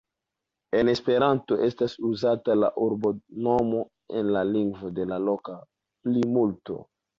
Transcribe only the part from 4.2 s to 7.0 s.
en la lingvo de loka plimulto.